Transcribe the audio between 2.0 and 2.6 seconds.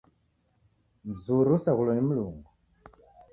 Mlungu.